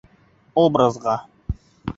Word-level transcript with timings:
Образға? 0.63 1.19